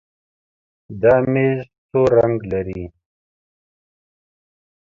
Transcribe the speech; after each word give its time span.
دا 1.01 1.15
ميز 1.31 1.57
تور 1.89 2.09
رنګ 2.17 2.37
لري. 2.51 2.83